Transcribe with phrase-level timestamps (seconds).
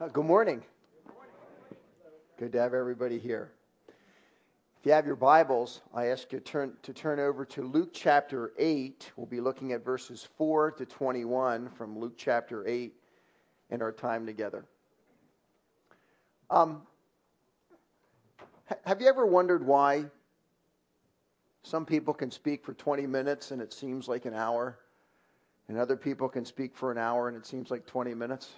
[0.00, 0.62] Uh, good morning.
[2.38, 3.50] Good to have everybody here.
[3.86, 7.90] If you have your Bibles, I ask you to turn, to turn over to Luke
[7.92, 9.12] chapter 8.
[9.16, 12.94] We'll be looking at verses 4 to 21 from Luke chapter 8
[13.68, 14.64] in our time together.
[16.48, 16.80] Um,
[18.86, 20.06] have you ever wondered why
[21.62, 24.78] some people can speak for 20 minutes and it seems like an hour,
[25.68, 28.54] and other people can speak for an hour and it seems like 20 minutes?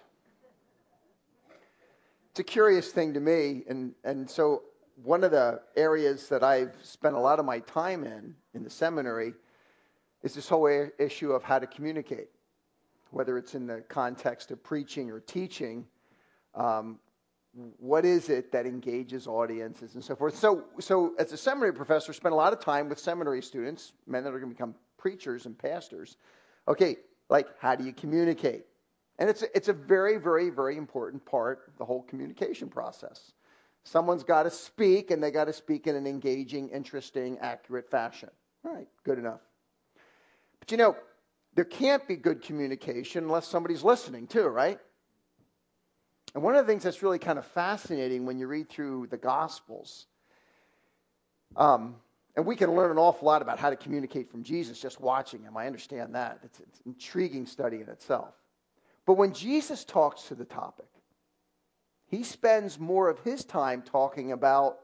[2.33, 3.63] It's a curious thing to me.
[3.69, 4.63] And, and so,
[5.03, 8.71] one of the areas that I've spent a lot of my time in, in the
[8.71, 9.35] seminary,
[10.23, 10.67] is this whole
[10.99, 12.29] issue of how to communicate,
[13.11, 15.85] whether it's in the context of preaching or teaching.
[16.55, 17.01] Um,
[17.79, 20.35] what is it that engages audiences and so forth?
[20.35, 24.25] So, so as a seminary professor, spent a lot of time with seminary students, men
[24.25, 26.17] that are going to become preachers and pastors.
[26.67, 26.97] Okay,
[27.29, 28.65] like how do you communicate?
[29.19, 33.33] And it's a, it's a very, very, very important part of the whole communication process.
[33.85, 38.31] Someone's got to speak, and they got to speak in an engaging, interesting, accurate fashion.
[38.65, 39.41] All right, good enough.
[40.61, 40.97] But you know,
[41.55, 44.79] there can't be good communication unless somebody's listening, too, right?
[46.35, 49.19] And one of the things that's really kind of fascinating when you read through the
[49.19, 50.07] Gospels,
[51.57, 51.97] um,
[52.37, 55.43] and we can learn an awful lot about how to communicate from Jesus just watching
[55.43, 55.57] him.
[55.57, 56.39] I understand that.
[56.43, 58.33] It's, it's an intriguing study in itself.
[59.07, 60.87] But when Jesus talks to the topic,
[62.07, 64.79] he spends more of his time talking about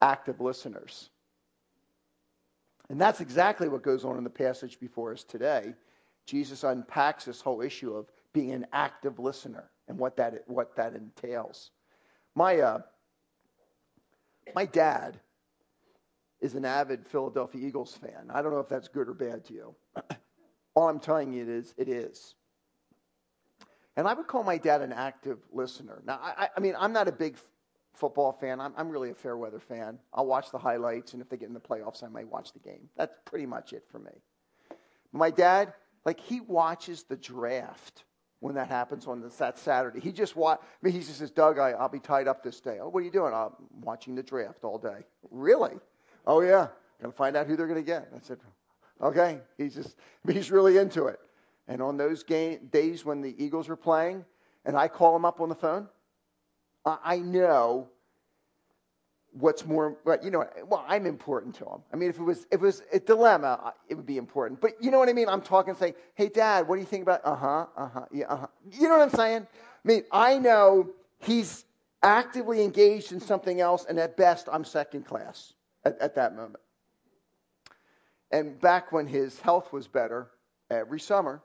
[0.00, 1.10] active listeners.
[2.88, 5.74] And that's exactly what goes on in the passage before us today.
[6.26, 10.94] Jesus unpacks this whole issue of being an active listener and what that, what that
[10.94, 11.70] entails.
[12.34, 12.78] My, uh,
[14.54, 15.18] my dad
[16.40, 18.30] is an avid Philadelphia Eagles fan.
[18.32, 19.74] I don't know if that's good or bad to you.
[20.74, 22.34] All I'm telling you is it is.
[23.96, 26.02] And I would call my dad an active listener.
[26.06, 27.44] Now, I, I mean, I'm not a big f-
[27.92, 28.60] football fan.
[28.60, 29.98] I'm, I'm really a fair weather fan.
[30.14, 32.58] I'll watch the highlights, and if they get in the playoffs, I might watch the
[32.58, 32.88] game.
[32.96, 34.12] That's pretty much it for me.
[35.12, 35.74] My dad,
[36.06, 38.04] like, he watches the draft
[38.42, 40.00] when that happens on that Saturday.
[40.00, 40.58] He just watch.
[40.60, 43.00] I mean, he just says, "Doug, I, will be tied up this day." Oh, what
[43.00, 43.32] are you doing?
[43.32, 43.52] I'm
[43.82, 45.04] watching the draft all day.
[45.30, 45.74] Really?
[46.26, 46.66] Oh yeah.
[47.00, 48.08] Gonna find out who they're gonna get.
[48.14, 48.38] I said,
[49.00, 49.96] "Okay." He's just
[50.28, 51.20] he's really into it.
[51.68, 54.24] And on those game, days when the Eagles are playing,
[54.64, 55.88] and I call him up on the phone,
[56.84, 57.88] I, know
[59.32, 62.60] what's more you know well i'm important to him i mean if it was if
[62.60, 64.60] it was a dilemma it would be important.
[64.60, 65.28] But you know what i mean?
[65.28, 68.46] I'm talking saying hey dad what do you think about uh-huh uh-huh yeah uh-huh.
[68.70, 69.46] You know what i'm saying?
[69.52, 71.64] I mean i know he's
[72.02, 76.62] actively engaged in something else and at best i'm second class at, at that moment.
[78.30, 80.30] And back when his health was better
[80.70, 81.42] every summer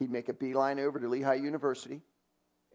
[0.00, 2.00] he'd make a beeline over to Lehigh University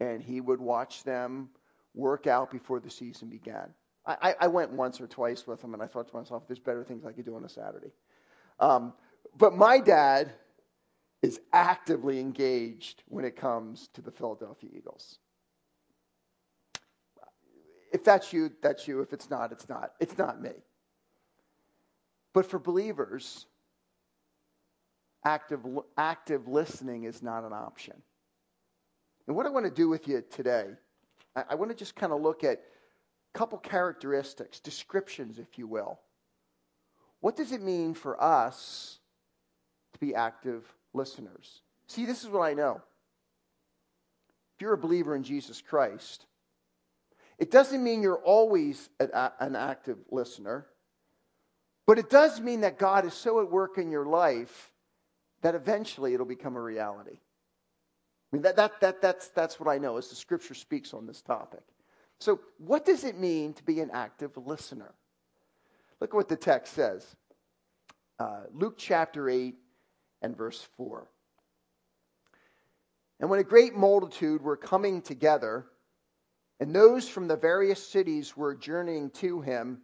[0.00, 1.50] and he would watch them
[1.94, 3.74] work out before the season began.
[4.06, 6.84] I, I, went once or twice with him, and I thought to myself, there's better
[6.84, 7.90] things I could do on a Saturday.
[8.60, 8.92] Um,
[9.36, 10.30] but my dad
[11.22, 15.18] is actively engaged when it comes to the Philadelphia Eagles.
[17.92, 19.00] If that's you, that's you.
[19.00, 19.94] If it's not, it's not.
[19.98, 20.52] It's not me.
[22.32, 23.46] But for believers,
[25.26, 25.60] active,
[25.98, 27.94] active listening is not an option.
[29.26, 30.68] And what I want to do with you today,
[31.34, 32.62] I, I want to just kind of look at
[33.34, 35.98] a couple characteristics, descriptions, if you will.
[37.20, 39.00] What does it mean for us
[39.94, 41.60] to be active listeners?
[41.88, 42.80] See, this is what I know.
[44.54, 46.24] If you're a believer in Jesus Christ,
[47.36, 50.66] it doesn't mean you're always an active listener,
[51.84, 54.70] but it does mean that God is so at work in your life
[55.46, 57.20] that eventually it'll become a reality.
[58.32, 61.06] I mean, that, that, that, that's, that's what I know as the scripture speaks on
[61.06, 61.62] this topic.
[62.18, 64.92] So, what does it mean to be an active listener?
[66.00, 67.14] Look at what the text says
[68.18, 69.54] uh, Luke chapter 8
[70.20, 71.06] and verse 4.
[73.20, 75.66] And when a great multitude were coming together,
[76.58, 79.78] and those from the various cities were journeying to him,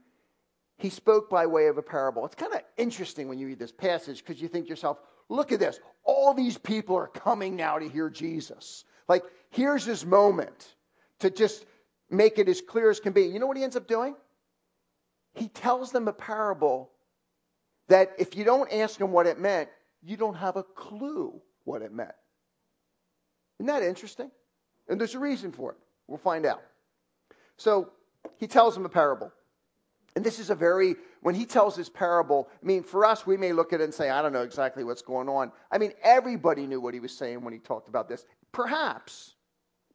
[0.76, 2.26] he spoke by way of a parable.
[2.26, 4.98] It's kind of interesting when you read this passage because you think to yourself,
[5.32, 5.80] Look at this.
[6.04, 8.84] All these people are coming now to hear Jesus.
[9.08, 10.74] Like, here's his moment
[11.20, 11.64] to just
[12.10, 13.22] make it as clear as can be.
[13.22, 14.14] You know what he ends up doing?
[15.32, 16.90] He tells them a parable
[17.88, 19.70] that if you don't ask him what it meant,
[20.02, 22.12] you don't have a clue what it meant.
[23.58, 24.30] Isn't that interesting?
[24.86, 25.78] And there's a reason for it.
[26.08, 26.62] We'll find out.
[27.56, 27.88] So
[28.36, 29.32] he tells them a parable.
[30.14, 33.36] And this is a very, when he tells this parable, I mean, for us, we
[33.36, 35.52] may look at it and say, I don't know exactly what's going on.
[35.70, 38.26] I mean, everybody knew what he was saying when he talked about this.
[38.52, 39.36] Perhaps,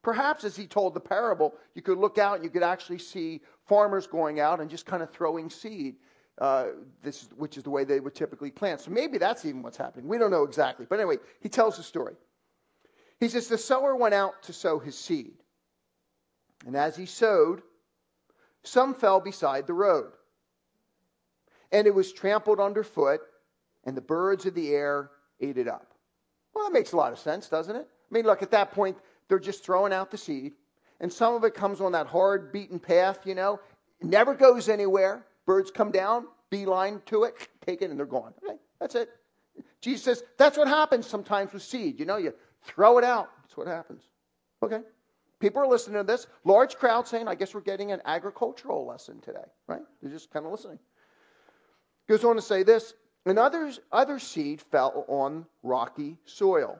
[0.08, 3.42] Perhaps as he told the parable, you could look out and you could actually see
[3.66, 5.98] farmers going out and just kind of throwing seed,
[6.38, 6.68] uh,
[7.04, 8.80] this, which is the way they would typically plant.
[8.80, 10.08] So maybe that's even what's happening.
[10.08, 10.86] We don't know exactly.
[10.90, 12.16] But anyway, he tells the story.
[13.20, 15.34] He says, The sower went out to sow his seed.
[16.66, 17.62] And as he sowed,
[18.68, 20.12] some fell beside the road.
[21.72, 23.22] And it was trampled underfoot,
[23.84, 25.94] and the birds of the air ate it up.
[26.54, 27.88] Well, that makes a lot of sense, doesn't it?
[27.88, 28.98] I mean, look, at that point,
[29.28, 30.54] they're just throwing out the seed,
[31.00, 33.60] and some of it comes on that hard beaten path, you know,
[34.00, 35.26] it never goes anywhere.
[35.46, 38.34] Birds come down, beeline to it, take it, and they're gone.
[38.44, 39.10] Okay, that's it.
[39.82, 42.00] Jesus says that's what happens sometimes with seed.
[42.00, 42.34] You know, you
[42.64, 43.30] throw it out.
[43.44, 44.04] That's what happens.
[44.62, 44.82] Okay.
[45.40, 46.28] People are listening to this.
[46.44, 49.82] Large crowd saying, I guess we're getting an agricultural lesson today, right?
[50.02, 50.80] They're just kind of listening.
[52.08, 52.94] Goes on to say this,
[53.26, 56.80] and others, other seed fell on rocky soil.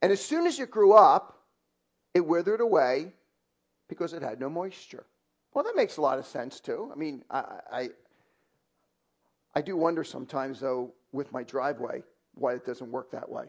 [0.00, 1.42] And as soon as it grew up,
[2.14, 3.12] it withered away
[3.88, 5.04] because it had no moisture.
[5.52, 6.90] Well, that makes a lot of sense too.
[6.92, 7.88] I mean, I, I,
[9.54, 12.02] I do wonder sometimes, though, with my driveway,
[12.34, 13.46] why it doesn't work that way.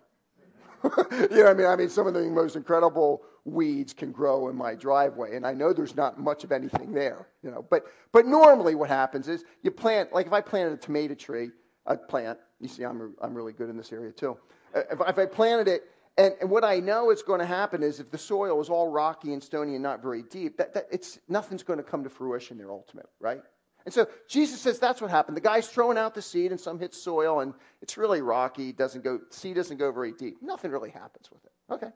[0.84, 1.68] you know I mean?
[1.68, 5.54] I mean, some of the most incredible weeds can grow in my driveway, and I
[5.54, 7.66] know there's not much of anything there, you know.
[7.70, 11.52] But, but normally what happens is you plant, like if I planted a tomato tree,
[11.86, 14.38] a plant, you see, I'm, I'm really good in this area too.
[14.76, 15.84] Uh, if, if I planted it
[16.18, 18.90] and, and, what I know is going to happen is if the soil is all
[18.90, 22.10] rocky and stony and not very deep, that, that it's, nothing's going to come to
[22.10, 23.42] fruition there ultimately, right?
[23.86, 25.38] And so Jesus says that's what happened.
[25.38, 29.04] The guy's throwing out the seed and some hits soil and it's really rocky, doesn't
[29.04, 30.38] go, seed doesn't go very deep.
[30.42, 31.52] Nothing really happens with it.
[31.72, 31.94] Okay.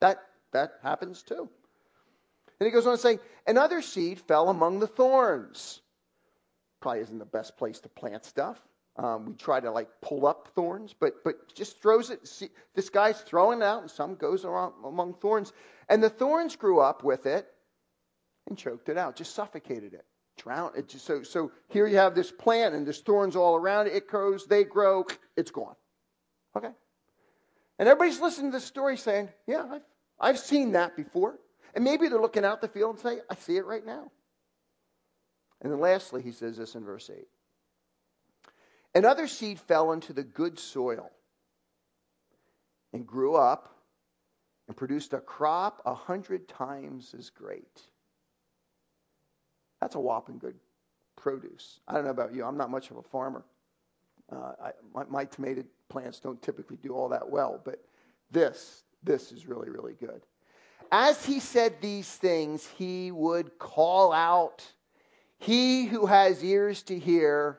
[0.00, 0.18] That,
[0.54, 1.48] that happens too.
[2.58, 5.82] And he goes on to say, another seed fell among the thorns.
[6.80, 8.60] Probably isn't the best place to plant stuff.
[8.96, 12.26] Um, we try to like pull up thorns, but but just throws it.
[12.28, 15.52] See, this guy's throwing it out, and some goes around among thorns,
[15.88, 17.48] and the thorns grew up with it
[18.48, 20.04] and choked it out, just suffocated it,
[20.38, 20.88] drowned it.
[20.88, 23.94] Just, so so here you have this plant, and there's thorns all around it.
[23.94, 25.04] It grows, they grow,
[25.36, 25.74] it's gone.
[26.56, 26.70] Okay,
[27.80, 29.82] and everybody's listening to this story, saying, "Yeah, I've
[30.18, 31.38] I've seen that before,"
[31.74, 34.10] and maybe they're looking out the field and say, "I see it right now."
[35.60, 37.28] And then lastly, he says this in verse eight.
[38.94, 41.10] Another seed fell into the good soil
[42.92, 43.76] and grew up
[44.68, 47.82] and produced a crop a hundred times as great.
[49.80, 50.54] That's a whopping good
[51.16, 51.80] produce.
[51.88, 53.44] I don't know about you, I'm not much of a farmer.
[54.30, 57.84] Uh, I, my, my tomato plants don't typically do all that well, but
[58.30, 60.22] this, this is really, really good.
[60.90, 64.64] As he said these things, he would call out,
[65.38, 67.58] He who has ears to hear,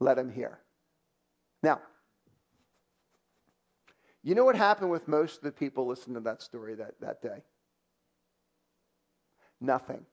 [0.00, 0.58] let him hear.
[1.62, 1.80] Now,
[4.22, 7.22] you know what happened with most of the people listening to that story that, that
[7.22, 7.42] day?
[9.60, 10.04] Nothing.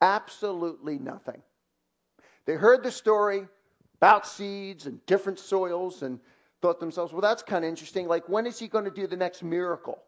[0.00, 1.42] Absolutely nothing.
[2.44, 3.46] They heard the story
[3.98, 6.18] about seeds and different soils and
[6.62, 8.08] thought themselves, well, that's kind of interesting.
[8.08, 9.98] Like, when is he going to do the next miracle?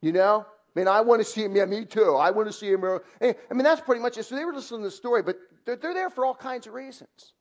[0.00, 0.46] You know?
[0.46, 1.56] I mean, I want to see him.
[1.56, 2.14] Yeah, me too.
[2.14, 3.08] I want to see a miracle.
[3.20, 4.24] Uh, eh, I mean, that's pretty much it.
[4.24, 6.74] So they were listening to the story, but they're, they're there for all kinds of
[6.74, 7.32] reasons.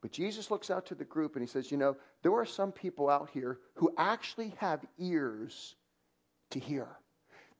[0.00, 2.72] But Jesus looks out to the group and he says, You know, there are some
[2.72, 5.74] people out here who actually have ears
[6.50, 6.86] to hear.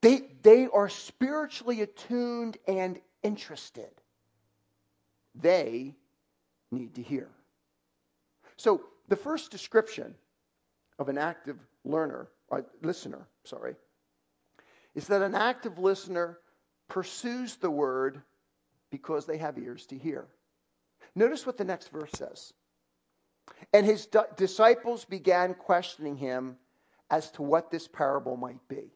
[0.00, 3.90] They, they are spiritually attuned and interested.
[5.34, 5.96] They
[6.70, 7.28] need to hear.
[8.56, 10.14] So, the first description
[10.98, 13.74] of an active learner, or listener, sorry,
[14.94, 16.38] is that an active listener
[16.88, 18.22] pursues the word
[18.90, 20.26] because they have ears to hear.
[21.14, 22.52] Notice what the next verse says.
[23.72, 26.56] And his di- disciples began questioning him
[27.10, 28.92] as to what this parable might be.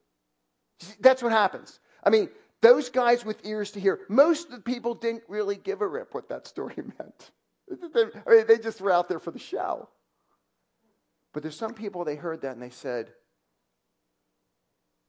[1.00, 1.80] That's what happens.
[2.04, 2.28] I mean,
[2.60, 6.14] those guys with ears to hear, most of the people didn't really give a rip
[6.14, 7.30] what that story meant.
[8.26, 9.88] I mean, they just were out there for the show.
[11.32, 13.12] But there's some people, they heard that and they said,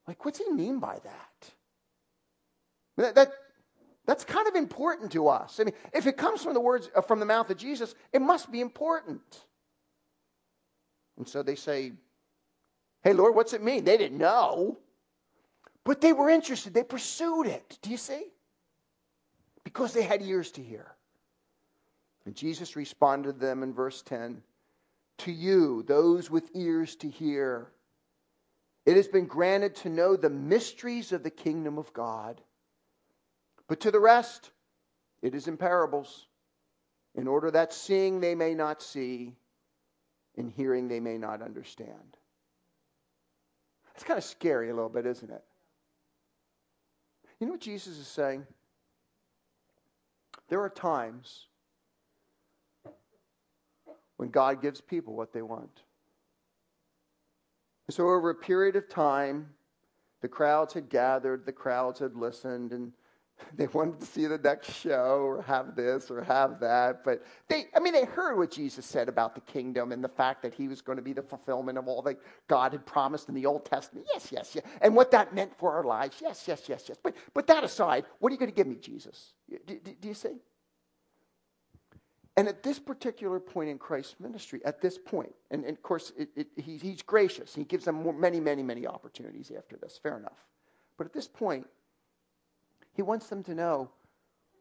[0.08, 1.51] like, what's he mean by that?
[2.98, 3.32] That, that,
[4.06, 5.60] that's kind of important to us.
[5.60, 8.22] I mean, if it comes from the words uh, from the mouth of Jesus, it
[8.22, 9.46] must be important.
[11.18, 11.94] And so they say,
[13.01, 13.84] Hey, Lord, what's it mean?
[13.84, 14.77] They didn't know.
[15.84, 16.74] But they were interested.
[16.74, 17.77] They pursued it.
[17.82, 18.24] Do you see?
[19.63, 20.96] Because they had ears to hear.
[22.25, 24.42] And Jesus responded to them in verse 10
[25.20, 27.72] To you, those with ears to hear,
[28.86, 32.41] it has been granted to know the mysteries of the kingdom of God.
[33.67, 34.51] But to the rest,
[35.22, 36.27] it is in parables,
[37.15, 39.36] in order that seeing they may not see,
[40.36, 42.17] and hearing they may not understand.
[43.96, 45.43] It's kind of scary a little bit, isn't it?
[47.39, 48.46] You know what Jesus is saying?
[50.50, 51.48] There are times
[54.24, 55.82] when God gives people what they want.
[57.89, 59.50] So, over a period of time,
[60.22, 62.94] the crowds had gathered, the crowds had listened, and
[63.58, 67.03] they wanted to see the next show or have this or have that.
[67.03, 70.42] But they, I mean, they heard what Jesus said about the kingdom and the fact
[70.44, 72.15] that he was going to be the fulfillment of all that
[72.48, 74.08] God had promised in the Old Testament.
[74.13, 74.63] Yes, yes, yes.
[74.80, 76.15] And what that meant for our lives.
[76.22, 76.98] Yes, yes, yes, yes.
[77.03, 79.34] But, but that aside, what are you going to give me, Jesus?
[79.50, 80.38] Do, do, do you see?
[82.36, 86.12] And at this particular point in Christ's ministry, at this point, and, and of course,
[86.18, 87.54] it, it, he, he's gracious.
[87.54, 90.00] He gives them more, many, many, many opportunities after this.
[90.02, 90.48] Fair enough.
[90.98, 91.68] But at this point,
[92.94, 93.92] he wants them to know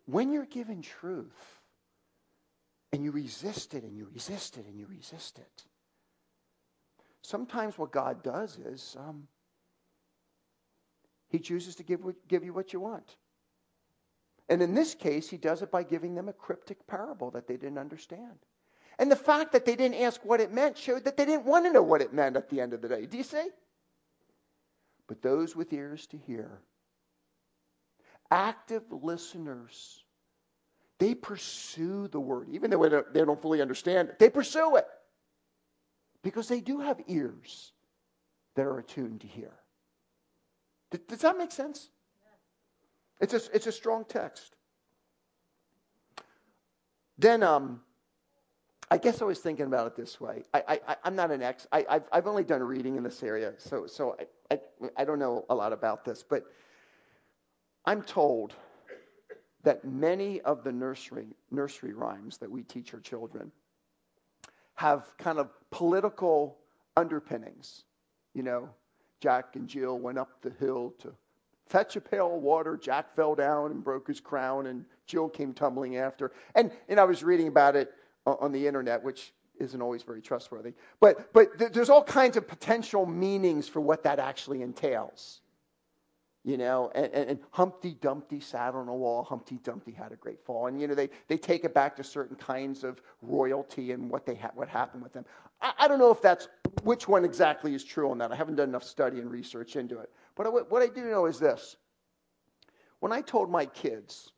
[0.04, 1.60] when you're given truth
[2.92, 5.64] and you resist it and you resist it and you resist it,
[7.22, 9.26] sometimes what God does is um,
[11.28, 13.16] he chooses to give, give you what you want.
[14.48, 17.56] And in this case, he does it by giving them a cryptic parable that they
[17.56, 18.38] didn't understand.
[18.98, 21.64] And the fact that they didn't ask what it meant showed that they didn't want
[21.64, 23.06] to know what it meant at the end of the day.
[23.06, 23.48] Do you see?
[25.06, 26.60] But those with ears to hear
[28.30, 30.04] active listeners,
[30.98, 34.18] they pursue the word, even though they don't fully understand it.
[34.18, 34.86] They pursue it
[36.22, 37.72] because they do have ears
[38.54, 39.52] that are attuned to hear.
[41.08, 41.88] Does that make sense?
[43.20, 44.56] It's a, it's a strong text.
[47.18, 47.80] Then, um,
[48.90, 50.42] I guess I was thinking about it this way.
[50.52, 51.66] I, I'm not an ex.
[51.72, 54.16] I, have I've only done reading in this area, so, so
[54.50, 56.22] I, I, I don't know a lot about this.
[56.22, 56.44] But
[57.86, 58.54] I'm told
[59.62, 63.50] that many of the nursery, nursery rhymes that we teach our children
[64.74, 66.58] have kind of political
[66.96, 67.84] underpinnings.
[68.34, 68.68] You know,
[69.20, 71.14] Jack and Jill went up the hill to
[71.72, 72.76] fetch a pail of water.
[72.76, 76.32] Jack fell down and broke his crown, and Jill came tumbling after.
[76.54, 77.92] And, and I was reading about it
[78.26, 80.74] on the internet, which isn't always very trustworthy.
[81.00, 85.41] But, but there's all kinds of potential meanings for what that actually entails
[86.44, 89.22] you know, and, and, and, Humpty Dumpty sat on a wall.
[89.22, 90.66] Humpty Dumpty had a great fall.
[90.66, 94.26] And, you know, they, they take it back to certain kinds of royalty and what,
[94.26, 95.24] they ha- what happened with them.
[95.60, 96.48] I, I don't know if that's
[96.82, 98.32] which one exactly is true on that.
[98.32, 100.10] I haven't done enough study and research into it.
[100.34, 101.76] But I, what I do know is this.
[102.98, 104.32] When I told my kids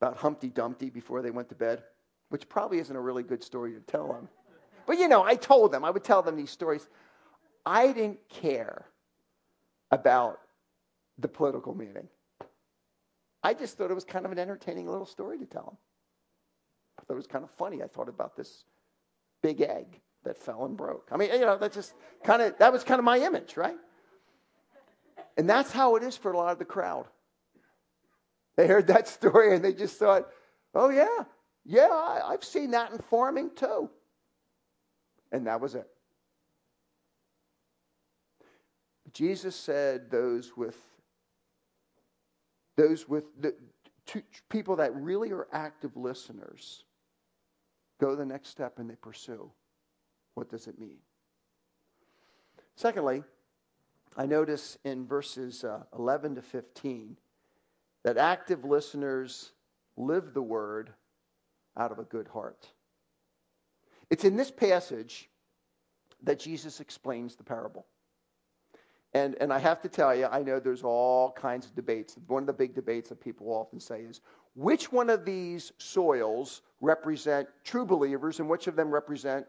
[0.00, 1.82] about Humpty Dumpty before they went to bed,
[2.30, 4.28] which probably isn't a really good story to tell them,
[4.86, 6.88] but, you know, I told them, I would tell them these stories.
[7.64, 8.86] I didn't care
[9.92, 10.40] about
[11.18, 12.08] the political meeting.
[13.42, 15.76] I just thought it was kind of an entertaining little story to tell them.
[16.98, 17.82] I thought it was kind of funny.
[17.82, 18.64] I thought about this
[19.42, 21.08] big egg that fell and broke.
[21.10, 23.76] I mean, you know, that just kind of that was kind of my image, right?
[25.36, 27.06] And that's how it is for a lot of the crowd.
[28.56, 30.28] They heard that story and they just thought,
[30.74, 31.24] "Oh yeah,
[31.64, 33.90] yeah, I, I've seen that in farming too."
[35.32, 35.88] And that was it.
[39.12, 40.76] Jesus said those with
[42.76, 43.54] those with the
[44.06, 46.84] two, people that really are active listeners
[48.00, 49.50] go the next step and they pursue.
[50.34, 50.98] What does it mean?
[52.74, 53.22] Secondly,
[54.16, 57.16] I notice in verses uh, 11 to 15
[58.04, 59.52] that active listeners
[59.96, 60.92] live the word
[61.76, 62.68] out of a good heart.
[64.10, 65.30] It's in this passage
[66.22, 67.86] that Jesus explains the parable.
[69.14, 72.16] And, and I have to tell you, I know there's all kinds of debates.
[72.28, 74.22] One of the big debates that people often say is
[74.54, 79.46] which one of these soils represent true believers and which of them represent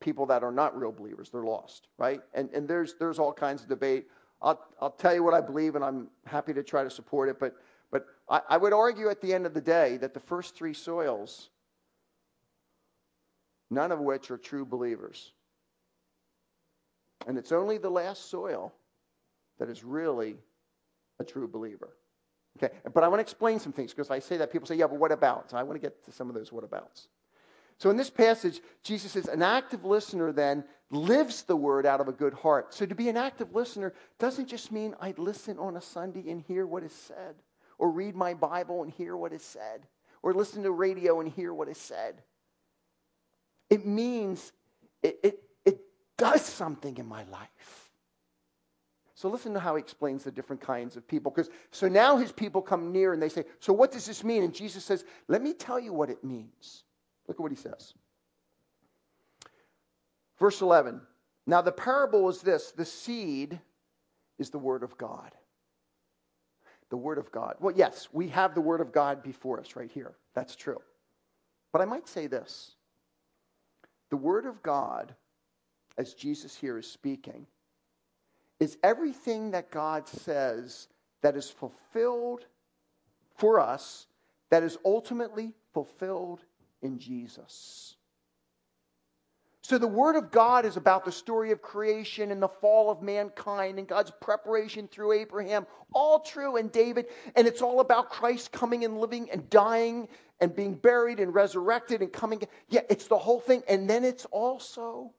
[0.00, 1.28] people that are not real believers?
[1.28, 2.22] They're lost, right?
[2.32, 4.06] And, and there's, there's all kinds of debate.
[4.40, 7.38] I'll, I'll tell you what I believe, and I'm happy to try to support it.
[7.38, 7.56] But,
[7.90, 10.72] but I, I would argue at the end of the day that the first three
[10.72, 11.50] soils,
[13.70, 15.32] none of which are true believers.
[17.26, 18.72] And it's only the last soil
[19.58, 20.36] that is really
[21.18, 21.90] a true believer.
[22.58, 24.86] Okay, but I want to explain some things because I say that people say, yeah,
[24.86, 25.50] but what about?
[25.50, 27.08] So I want to get to some of those what abouts.
[27.78, 32.08] So in this passage, Jesus says, an active listener then lives the word out of
[32.08, 32.74] a good heart.
[32.74, 36.42] So to be an active listener doesn't just mean I listen on a Sunday and
[36.42, 37.36] hear what is said,
[37.78, 39.86] or read my Bible and hear what is said,
[40.22, 42.22] or listen to radio and hear what is said.
[43.70, 44.52] It means
[45.02, 45.42] it, it,
[46.20, 47.90] does something in my life.
[49.14, 51.32] So listen to how he explains the different kinds of people.
[51.32, 54.42] Because so now his people come near and they say, So what does this mean?
[54.42, 56.84] And Jesus says, Let me tell you what it means.
[57.26, 57.94] Look at what he says.
[60.38, 61.00] Verse 11.
[61.46, 63.58] Now the parable is this the seed
[64.38, 65.32] is the Word of God.
[66.90, 67.56] The Word of God.
[67.60, 70.16] Well, yes, we have the Word of God before us right here.
[70.34, 70.80] That's true.
[71.72, 72.74] But I might say this
[74.10, 75.14] the Word of God,
[76.00, 77.46] as Jesus here is speaking,
[78.58, 80.88] is everything that God says
[81.20, 82.46] that is fulfilled
[83.36, 84.06] for us,
[84.48, 86.40] that is ultimately fulfilled
[86.80, 87.96] in Jesus.
[89.60, 93.02] So the Word of God is about the story of creation and the fall of
[93.02, 95.66] mankind and God's preparation through Abraham.
[95.92, 97.08] All true and David.
[97.36, 100.08] And it's all about Christ coming and living and dying
[100.40, 102.42] and being buried and resurrected and coming.
[102.70, 103.62] Yeah, it's the whole thing.
[103.68, 105.12] And then it's also,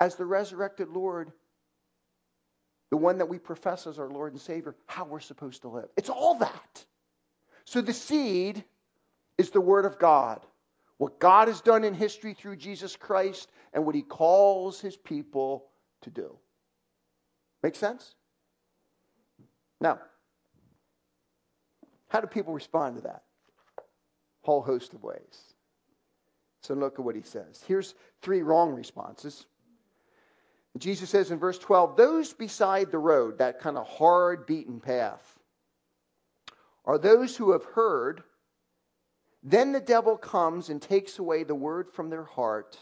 [0.00, 1.32] as the resurrected Lord,
[2.90, 5.88] the one that we profess as our Lord and Savior, how we're supposed to live.
[5.96, 6.84] It's all that.
[7.64, 8.64] So the seed
[9.38, 10.40] is the Word of God
[10.98, 15.66] what God has done in history through Jesus Christ and what he calls his people
[16.02, 16.36] to do.
[17.62, 18.14] Make sense?
[19.80, 19.98] Now,
[22.08, 23.24] how do people respond to that?
[24.42, 25.54] Whole host of ways.
[26.62, 27.62] So look at what he says.
[27.66, 29.46] Here's three wrong responses.
[30.80, 35.38] Jesus says in verse 12, those beside the road, that kind of hard beaten path,
[36.84, 38.22] are those who have heard
[39.48, 42.76] then the devil comes and takes away the word from their heart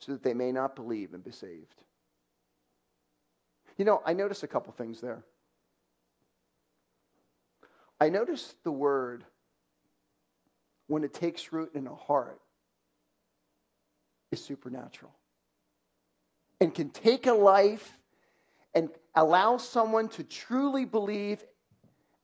[0.00, 1.82] so that they may not believe and be saved.
[3.76, 5.22] You know, I noticed a couple things there.
[8.00, 9.24] I noticed the word
[10.88, 12.40] when it takes root in a heart
[14.32, 15.12] is supernatural
[16.60, 17.98] and can take a life
[18.74, 21.44] and allow someone to truly believe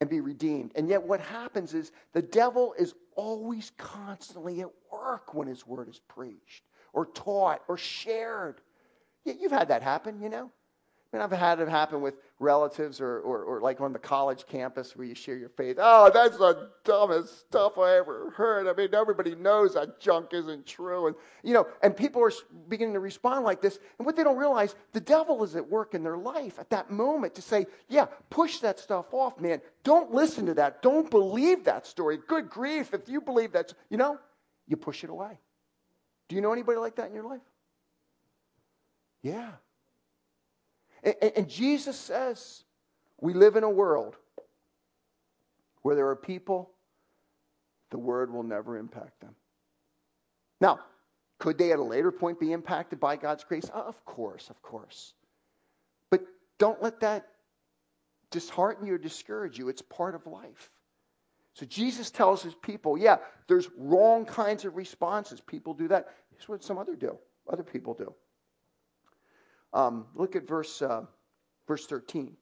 [0.01, 0.73] and be redeemed.
[0.75, 5.89] And yet, what happens is the devil is always constantly at work when his word
[5.89, 8.61] is preached or taught or shared.
[9.25, 10.51] You've had that happen, you know?
[11.13, 14.47] I mean, I've had it happen with relatives or, or, or, like on the college
[14.47, 15.76] campus where you share your faith.
[15.79, 18.67] Oh, that's the dumbest stuff I ever heard.
[18.67, 21.07] I mean, everybody knows that junk isn't true.
[21.07, 22.33] And, you know, and people are
[22.69, 23.79] beginning to respond like this.
[23.99, 26.91] And what they don't realize, the devil is at work in their life at that
[26.91, 29.61] moment to say, yeah, push that stuff off, man.
[29.85, 30.81] Don't listen to that.
[30.81, 32.19] Don't believe that story.
[32.26, 32.95] Good grief.
[32.95, 34.19] If you believe that, you know,
[34.67, 35.39] you push it away.
[36.29, 37.41] Do you know anybody like that in your life?
[39.23, 39.50] Yeah.
[41.02, 42.65] And, and Jesus says
[43.21, 44.17] we live in a world
[45.82, 46.71] where there are people,
[47.91, 49.34] the word will never impact them.
[50.60, 50.80] Now,
[51.39, 53.71] could they at a later point be impacted by God's grace?
[53.73, 55.15] Uh, of course, of course.
[56.10, 56.23] But
[56.58, 57.28] don't let that
[58.30, 59.69] dishearten you or discourage you.
[59.69, 60.71] It's part of life.
[61.54, 63.17] So Jesus tells his people, yeah,
[63.49, 65.41] there's wrong kinds of responses.
[65.41, 66.08] People do that.
[66.30, 67.19] Here's what some other do.
[67.50, 68.15] Other people do.
[69.73, 71.04] Um, look at verse, uh,
[71.67, 72.37] verse 13.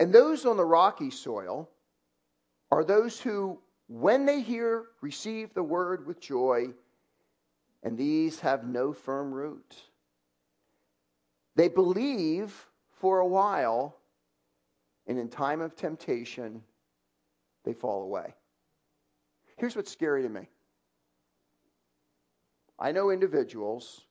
[0.00, 1.70] And those on the rocky soil
[2.70, 6.68] are those who, when they hear, receive the word with joy,
[7.82, 9.76] and these have no firm root.
[11.54, 13.96] They believe for a while,
[15.06, 16.62] and in time of temptation,
[17.64, 18.34] they fall away.
[19.56, 20.48] Here's what's scary to me
[22.84, 24.02] I know individuals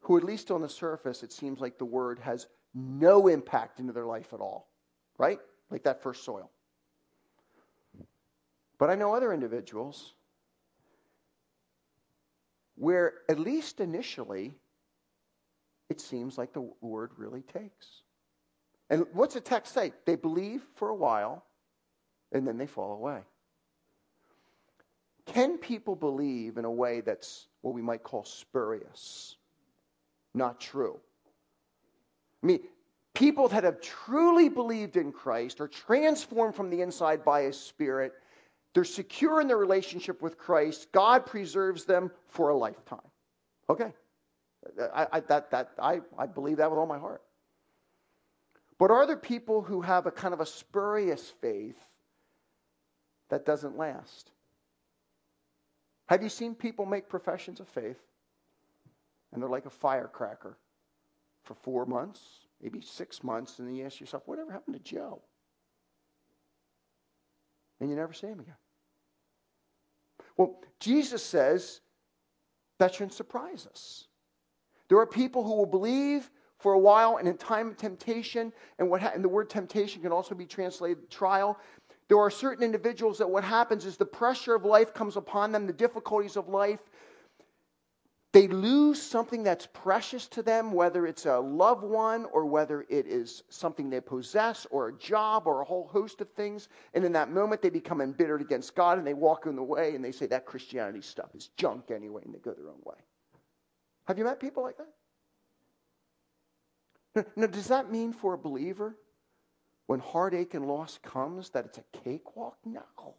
[0.00, 3.92] who, at least on the surface, it seems like the word has no impact into
[3.92, 4.70] their life at all,
[5.18, 5.38] right?
[5.70, 6.50] Like that first soil.
[8.78, 10.14] But I know other individuals
[12.76, 14.54] where, at least initially,
[15.90, 18.00] it seems like the word really takes.
[18.88, 19.92] And what's the text say?
[20.06, 21.44] They believe for a while
[22.32, 23.20] and then they fall away.
[25.26, 29.36] Can people believe in a way that's what we might call spurious?
[30.34, 30.98] Not true.
[32.42, 32.60] I mean,
[33.14, 38.12] people that have truly believed in Christ are transformed from the inside by His Spirit.
[38.74, 40.88] They're secure in their relationship with Christ.
[40.92, 42.98] God preserves them for a lifetime.
[43.70, 43.92] Okay.
[44.92, 47.22] I, I, that, that, I, I believe that with all my heart.
[48.78, 51.78] But are there people who have a kind of a spurious faith
[53.30, 54.30] that doesn't last?
[56.06, 58.00] Have you seen people make professions of faith
[59.32, 60.56] and they're like a firecracker
[61.44, 62.20] for four months,
[62.62, 65.22] maybe six months, and then you ask yourself, whatever happened to Joe?
[67.80, 68.54] And you never see him again.
[70.36, 71.80] Well, Jesus says
[72.78, 74.08] that shouldn't surprise us.
[74.88, 78.88] There are people who will believe for a while, and in time of temptation, and
[78.88, 81.58] what ha- and the word temptation can also be translated trial.
[82.08, 85.66] There are certain individuals that what happens is the pressure of life comes upon them,
[85.66, 86.80] the difficulties of life.
[88.32, 93.06] they lose something that's precious to them, whether it's a loved one or whether it
[93.06, 96.68] is something they possess or a job or a whole host of things.
[96.94, 99.94] And in that moment, they become embittered against God and they walk in the way
[99.94, 102.96] and they say that Christianity stuff is junk anyway and they go their own way.
[104.08, 104.88] Have you met people like that?
[107.36, 108.96] Now, does that mean for a believer
[109.86, 112.56] when heartache and loss comes that it's a cakewalk?
[112.64, 113.14] No.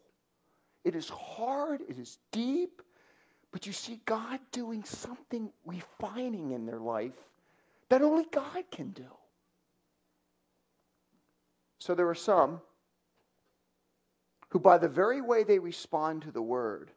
[0.84, 2.82] It is hard, it is deep,
[3.52, 7.14] but you see God doing something refining in their life
[7.90, 9.08] that only God can do.
[11.80, 12.62] So there are some
[14.50, 16.92] who, by the very way they respond to the word,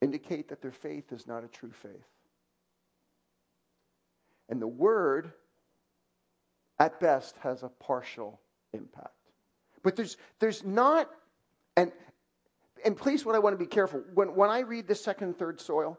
[0.00, 1.92] indicate that their faith is not a true faith.
[4.48, 5.32] And the word,
[6.82, 8.40] at best, has a partial
[8.72, 9.14] impact.
[9.84, 11.08] But there's, there's not,
[11.76, 11.92] and,
[12.84, 15.38] and please, what I want to be careful when, when I read the second and
[15.38, 15.96] third soil,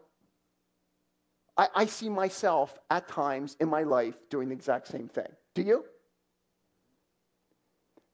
[1.56, 5.28] I, I see myself at times in my life doing the exact same thing.
[5.54, 5.86] Do you?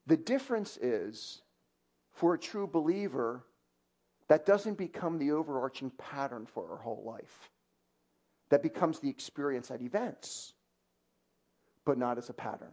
[0.07, 1.41] The difference is
[2.13, 3.43] for a true believer,
[4.29, 7.49] that doesn't become the overarching pattern for our whole life.
[8.49, 10.53] That becomes the experience at events,
[11.85, 12.71] but not as a pattern.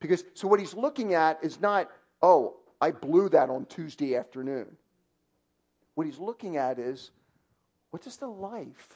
[0.00, 1.90] Because, so what he's looking at is not,
[2.22, 4.76] oh, I blew that on Tuesday afternoon.
[5.94, 7.10] What he's looking at is
[7.90, 8.94] what does the life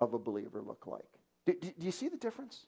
[0.00, 1.02] of a believer look like?
[1.46, 2.66] Do, do, do, you see the difference?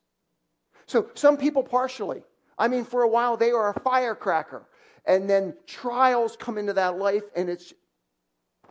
[0.87, 2.23] So, some people partially.
[2.59, 4.67] I mean, for a while they are a firecracker.
[5.07, 7.73] And then trials come into that life and it's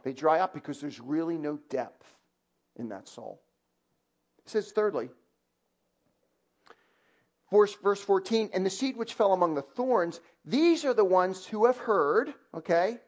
[0.04, 2.06] they dry up because there's really no depth
[2.76, 3.42] in that soul.
[4.46, 5.10] It says, thirdly,
[7.56, 11.46] verse, verse 14, and the seed which fell among the thorns, these are the ones
[11.46, 13.00] who have heard, okay?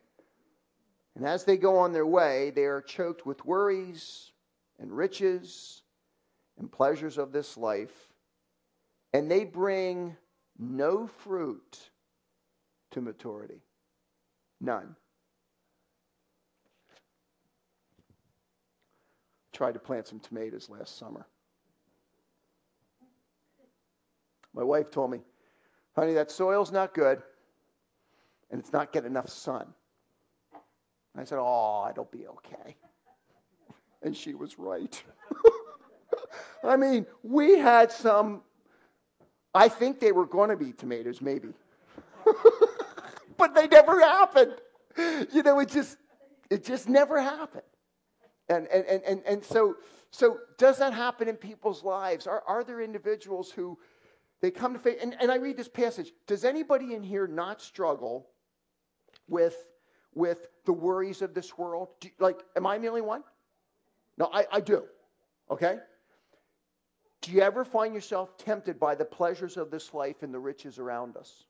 [1.16, 4.32] And as they go on their way, they are choked with worries
[4.80, 5.82] and riches
[6.58, 8.12] and pleasures of this life,
[9.14, 10.16] and they bring
[10.58, 11.80] no fruit
[12.92, 13.62] to maturity.
[14.60, 14.96] None.
[19.54, 21.26] Tried to plant some tomatoes last summer.
[24.58, 25.20] My wife told me,
[25.96, 27.22] honey, that soil's not good
[28.50, 29.68] and it's not getting enough sun.
[31.16, 32.76] I said, oh, it'll be okay.
[34.04, 35.04] And she was right.
[36.64, 38.42] I mean, we had some,
[39.56, 41.50] I think they were going to be tomatoes, maybe.
[43.38, 44.54] but they never happened.
[45.34, 45.98] You know, it just,
[46.52, 47.64] it just never happened.
[48.50, 49.78] And, and, and, and, and so,
[50.12, 52.28] so does that happen in people's lives?
[52.28, 53.80] Are, are there individuals who,
[54.42, 54.98] they come to faith.
[55.02, 56.12] And, and I read this passage.
[56.28, 58.30] Does anybody in here not struggle
[59.28, 59.66] with,
[60.14, 61.90] with the worries of this world?
[62.00, 63.24] Do, like, am I the only one?
[64.18, 64.84] No, I, I do.
[65.50, 65.78] Okay?
[67.22, 70.78] Do you ever find yourself tempted by the pleasures of this life and the riches
[70.78, 71.46] around us?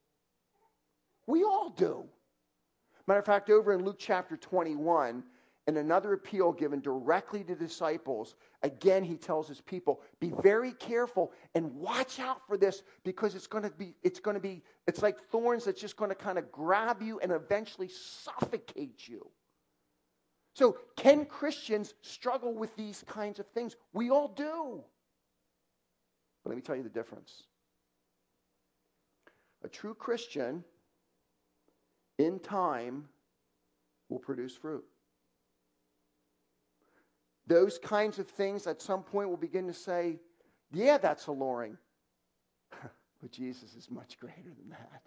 [1.25, 2.05] We all do.
[3.05, 5.23] Matter of fact, over in Luke chapter 21,
[5.67, 11.33] and another appeal given directly to disciples, again, he tells his people, be very careful
[11.55, 15.01] and watch out for this because it's going to be, it's going to be, it's
[15.01, 19.29] like thorns that's just going to kind of grab you and eventually suffocate you.
[20.53, 23.75] So, can Christians struggle with these kinds of things?
[23.93, 24.81] We all do.
[26.43, 27.43] But let me tell you the difference.
[29.63, 30.63] A true Christian,
[32.17, 33.09] in time,
[34.09, 34.85] will produce fruit
[37.47, 40.19] those kinds of things at some point will begin to say,
[40.71, 41.77] yeah, that's alluring.
[43.21, 45.01] but Jesus is much greater than that.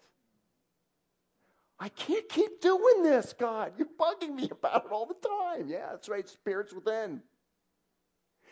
[1.79, 3.73] I can't keep doing this, God.
[3.77, 5.67] You're bugging me about it all the time.
[5.67, 6.27] Yeah, that's right.
[6.27, 7.21] Spirit's within.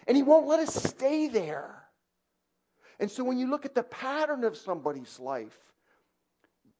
[0.07, 1.83] And He won't let us stay there.
[2.99, 5.57] And so when you look at the pattern of somebody's life,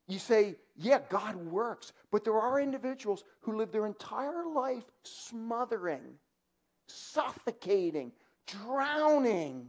[0.08, 1.94] you say, yeah, God works.
[2.12, 6.18] But there are individuals who live their entire life smothering
[6.90, 8.12] suffocating,
[8.48, 9.68] drowning,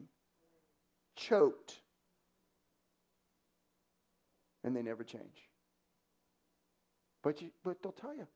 [1.16, 1.80] choked.
[4.64, 5.48] And they never change.
[7.22, 8.26] But, you, but they'll tell you,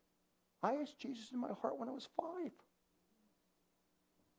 [0.62, 2.52] I asked Jesus in my heart when I was five.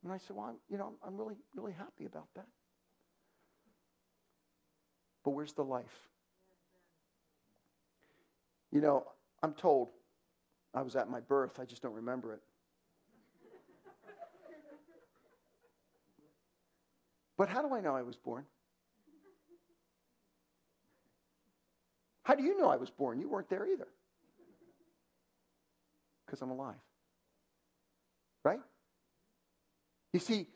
[0.04, 2.46] And I said, well, I'm, you know, I'm really, really happy about that.
[5.24, 6.10] But where's the life?
[8.72, 9.06] You know,
[9.42, 9.90] I'm told
[10.74, 11.60] I was at my birth.
[11.60, 12.42] I just don't remember it.
[17.38, 18.46] But how do I know I was born?
[22.24, 23.20] How do you know I was born?
[23.20, 23.88] You weren't there either.
[26.26, 26.76] Because I'm alive.
[28.44, 28.60] Right?
[30.12, 30.48] You see,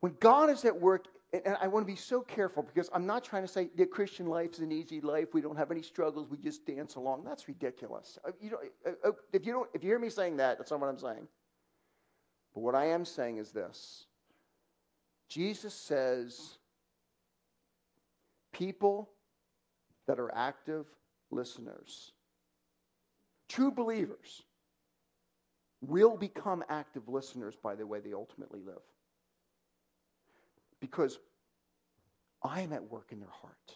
[0.00, 3.24] when God is at work, and I want to be so careful because I'm not
[3.24, 5.28] trying to say the Christian life is an easy life.
[5.32, 6.28] We don't have any struggles.
[6.28, 7.24] We just dance along.
[7.24, 8.18] That's ridiculous.
[8.24, 10.70] Uh, you know, uh, uh, if you don't, if you hear me saying that, that's
[10.70, 11.26] not what I'm saying.
[12.54, 14.06] But what I am saying is this:
[15.28, 16.58] Jesus says,
[18.52, 19.10] people
[20.06, 20.86] that are active
[21.30, 22.12] listeners,
[23.48, 24.42] true believers,
[25.80, 28.82] will become active listeners by the way they ultimately live
[30.80, 31.18] because
[32.42, 33.74] I am at work in their heart.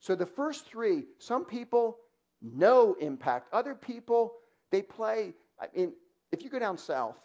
[0.00, 1.98] So the first three, some people,
[2.42, 3.52] no impact.
[3.52, 4.32] Other people,
[4.70, 5.34] they play.
[5.60, 5.92] I mean,
[6.32, 7.16] if you go down south,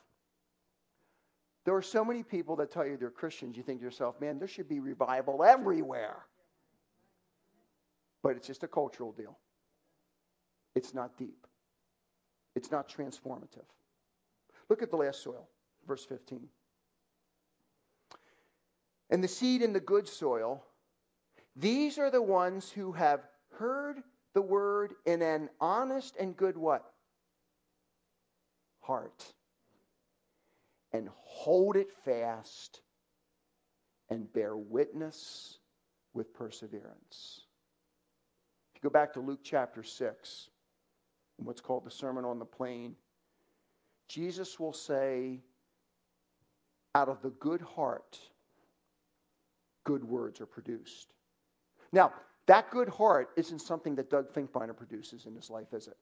[1.65, 4.37] there are so many people that tell you they're Christians, you think to yourself, man,
[4.37, 6.25] there should be revival everywhere.
[8.21, 9.37] But it's just a cultural deal.
[10.75, 11.47] It's not deep,
[12.55, 13.65] it's not transformative.
[14.69, 15.47] Look at the last soil,
[15.87, 16.47] verse 15.
[19.11, 20.63] And the seed in the good soil,
[21.55, 24.01] these are the ones who have heard
[24.33, 26.91] the word in an honest and good what?
[28.81, 29.33] Heart.
[30.95, 32.79] And hold it fast
[34.09, 35.57] and bear witness
[36.13, 37.41] with perseverance.
[38.73, 40.49] If you go back to Luke chapter 6,
[41.37, 42.95] in what's called the Sermon on the Plain,
[44.07, 45.41] Jesus will say,
[46.93, 48.17] out of the good heart,
[49.83, 51.13] good words are produced.
[51.91, 52.13] Now,
[52.45, 55.97] that good heart isn't something that Doug Finkbeiner produces in his life, is it?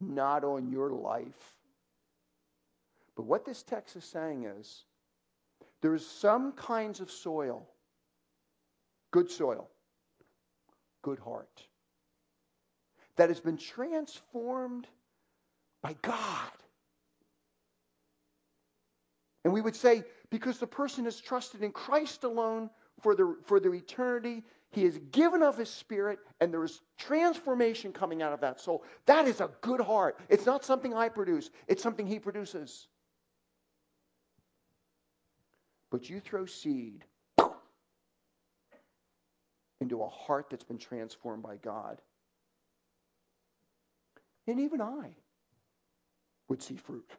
[0.00, 1.56] Not on your life.
[3.20, 4.84] But what this text is saying is
[5.82, 7.68] there's some kinds of soil,
[9.10, 9.68] good soil,
[11.02, 11.62] good heart,
[13.16, 14.86] that has been transformed
[15.82, 16.50] by God.
[19.44, 22.70] And we would say, because the person has trusted in Christ alone
[23.02, 24.44] for the, for the eternity.
[24.70, 28.82] He has given of his spirit, and there is transformation coming out of that soul.
[29.04, 30.18] That is a good heart.
[30.30, 32.86] It's not something I produce, it's something he produces.
[35.90, 37.04] But you throw seed
[39.80, 42.00] into a heart that's been transformed by God.
[44.46, 45.10] And even I
[46.48, 47.10] would see fruit.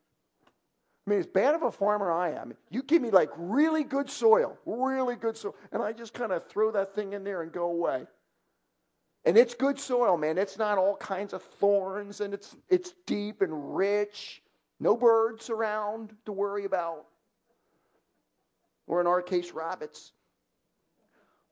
[1.05, 4.09] I mean, as bad of a farmer I am, you give me like really good
[4.09, 7.51] soil, really good soil, and I just kind of throw that thing in there and
[7.51, 8.05] go away.
[9.25, 10.37] And it's good soil, man.
[10.37, 14.43] It's not all kinds of thorns, and it's it's deep and rich.
[14.79, 17.05] No birds around to worry about,
[18.91, 20.11] or in our case, rabbits.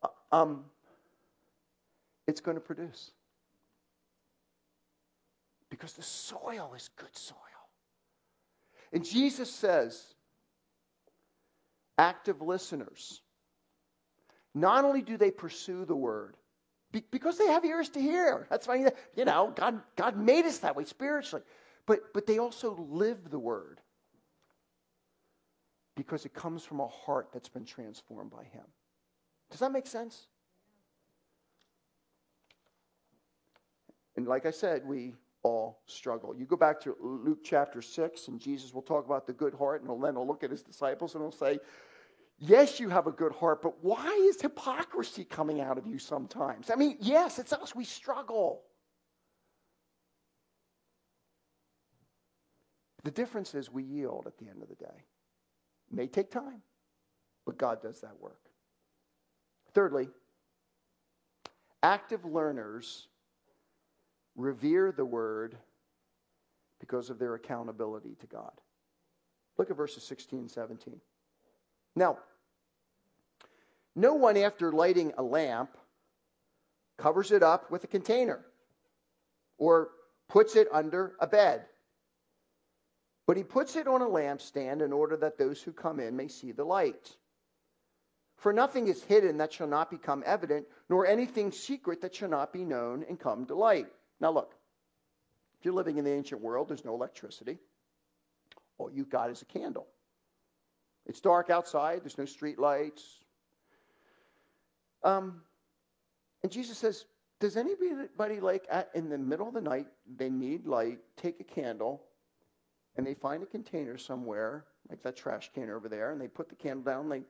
[0.03, 0.65] Uh, um,
[2.27, 3.11] it's going to produce
[5.69, 7.37] because the soil is good soil.
[8.91, 10.03] And Jesus says,
[11.97, 13.21] active listeners,
[14.53, 16.35] not only do they pursue the word,
[17.09, 18.47] because they have ears to hear.
[18.49, 21.45] That's why, you know, God, God made us that way spiritually.
[21.85, 23.79] But, but they also live the word
[25.99, 28.63] because it comes from a heart that's been transformed by Him.
[29.51, 30.27] Does that make sense?
[34.15, 36.33] And like I said, we all struggle.
[36.33, 39.83] You go back to Luke chapter 6, and Jesus will talk about the good heart,
[39.83, 41.59] and then he'll look at his disciples and he'll say,
[42.41, 46.71] Yes, you have a good heart, but why is hypocrisy coming out of you sometimes?
[46.71, 47.75] I mean, yes, it's us.
[47.75, 48.61] We struggle.
[53.03, 55.03] The difference is we yield at the end of the day.
[55.91, 56.61] It may take time,
[57.45, 58.39] but God does that work.
[59.73, 60.09] Thirdly,
[61.81, 63.07] active learners
[64.35, 65.57] revere the word
[66.79, 68.51] because of their accountability to God.
[69.57, 70.99] Look at verses 16 and 17.
[71.95, 72.19] Now,
[73.95, 75.77] no one, after lighting a lamp,
[76.97, 78.45] covers it up with a container
[79.57, 79.89] or
[80.27, 81.65] puts it under a bed.
[83.29, 86.27] But he puts it on a lampstand in order that those who come in may
[86.27, 87.15] see the light.
[88.37, 92.51] For nothing is hidden that shall not become evident, nor anything secret that shall not
[92.51, 93.85] be known and come to light.
[94.19, 94.55] Now, look,
[95.59, 97.59] if you're living in the ancient world, there's no electricity.
[98.79, 99.85] All you've got is a candle.
[101.05, 103.19] It's dark outside, there's no street lights.
[105.03, 105.43] Um,
[106.41, 107.05] and Jesus says,
[107.39, 109.85] Does anybody, like, in the middle of the night,
[110.17, 112.08] they need light, take a candle,
[112.99, 116.49] and they find a container somewhere, like that trash can over there, and they put
[116.49, 117.21] the candle down, they,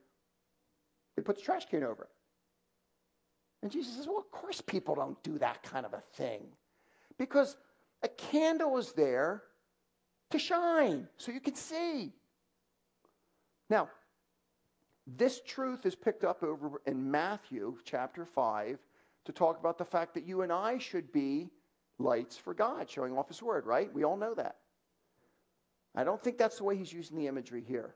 [1.15, 2.09] they put the trash can over it.
[3.61, 6.41] And Jesus says, Well, of course people don't do that kind of a thing.
[7.19, 7.55] Because
[8.01, 9.43] a candle is there
[10.31, 12.13] to shine so you can see.
[13.69, 13.89] Now,
[15.05, 18.79] this truth is picked up over in Matthew chapter 5
[19.25, 21.51] to talk about the fact that you and I should be
[21.99, 23.93] lights for God, showing off His word, right?
[23.93, 24.55] We all know that.
[25.99, 27.93] I don't think that's the way he's using the imagery here.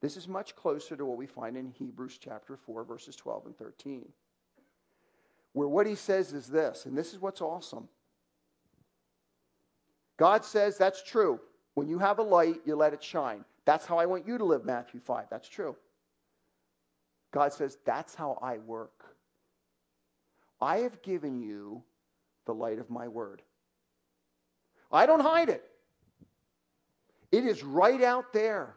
[0.00, 3.56] This is much closer to what we find in Hebrews chapter 4, verses 12 and
[3.56, 4.08] 13,
[5.52, 7.88] where what he says is this, and this is what's awesome.
[10.16, 11.38] God says that's true.
[11.74, 13.44] When you have a light, you let it shine.
[13.66, 15.26] That's how I want you to live, Matthew 5.
[15.30, 15.76] That's true.
[17.30, 19.14] God says, That's how I work.
[20.60, 21.84] I have given you
[22.46, 23.42] the light of my word.
[24.90, 25.62] I don't hide it,
[27.32, 28.76] it is right out there.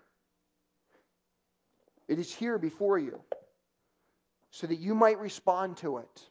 [2.07, 3.19] It is here before you
[4.51, 6.29] so that you might respond to it.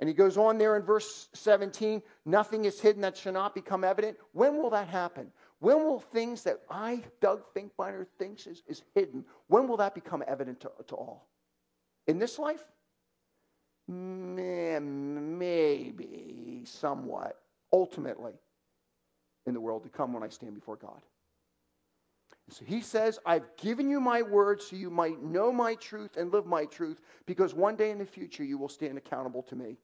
[0.00, 3.84] And he goes on there in verse 17 nothing is hidden that shall not become
[3.84, 4.16] evident.
[4.32, 5.30] When will that happen?
[5.60, 10.24] When will things that I, Doug Finkbeiner, thinks is, is hidden, when will that become
[10.26, 11.28] evident to, to all?
[12.06, 12.64] In this life?
[13.86, 14.82] Maybe,
[16.64, 17.38] somewhat.
[17.72, 18.34] Ultimately,
[19.46, 21.00] in the world to come when I stand before God.
[22.50, 26.30] So he says, I've given you my word so you might know my truth and
[26.32, 29.78] live my truth, because one day in the future you will stand accountable to me.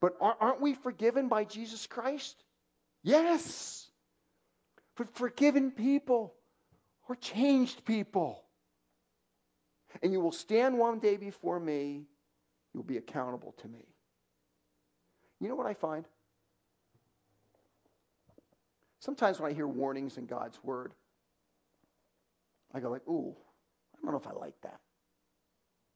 [0.00, 2.44] But aren't we forgiven by Jesus Christ?
[3.02, 3.90] Yes.
[4.96, 6.34] But forgiven people
[7.08, 8.44] or changed people.
[10.02, 12.04] And you will stand one day before me,
[12.72, 13.86] you'll be accountable to me.
[15.40, 16.04] You know what I find?
[19.00, 20.92] Sometimes when I hear warnings in God's word,
[22.74, 23.34] I go like, ooh,
[23.94, 24.80] I don't know if I like that.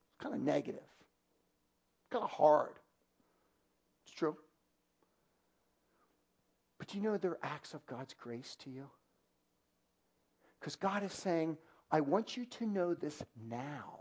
[0.09, 0.81] It's kind of negative.
[2.11, 2.79] Kind of hard.
[4.05, 4.37] It's true.
[6.79, 8.89] But do you know they're acts of God's grace to you?
[10.59, 11.57] Because God is saying,
[11.91, 13.99] I want you to know this now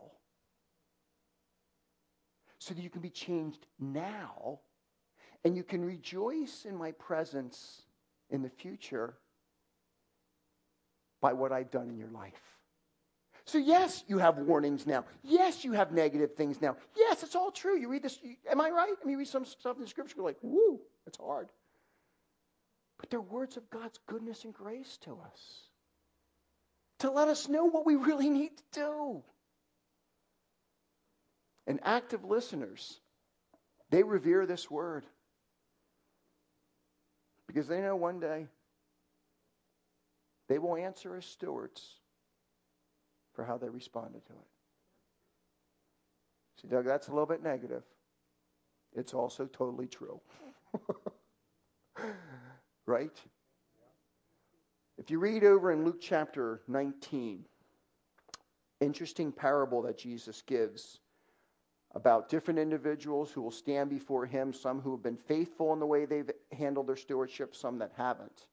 [2.59, 4.61] so that you can be changed now
[5.45, 7.82] and you can rejoice in my presence
[8.33, 9.15] in the future
[11.21, 12.33] by what I've done in your life.
[13.45, 15.05] So, yes, you have warnings now.
[15.23, 16.77] Yes, you have negative things now.
[16.97, 17.79] Yes, it's all true.
[17.79, 18.19] You read this,
[18.51, 18.93] am I right?
[19.01, 21.49] I mean, you read some stuff in the scripture, you're like, woo, it's hard.
[22.99, 25.69] But they're words of God's goodness and grace to us
[27.01, 29.23] to let us know what we really need to do.
[31.67, 33.01] And active listeners,
[33.91, 35.05] they revere this word
[37.53, 38.47] because they know one day
[40.49, 41.97] they will answer as stewards
[43.35, 44.49] for how they responded to it.
[46.61, 47.83] See, Doug, that's a little bit negative.
[48.95, 50.21] It's also totally true.
[52.87, 53.21] right?
[54.99, 57.45] If you read over in Luke chapter 19,
[58.81, 61.01] interesting parable that Jesus gives
[61.95, 65.87] about different individuals who will stand before him, some who have been faithful in the
[65.87, 68.47] way they've handled their stewardship, some that haven't.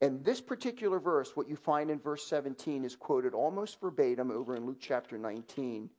[0.00, 4.56] And this particular verse, what you find in verse 17, is quoted almost verbatim over
[4.56, 5.90] in Luke chapter 19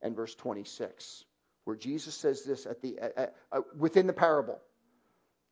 [0.00, 1.24] and verse 26,
[1.64, 4.58] where Jesus says this at the, uh, uh, within the parable.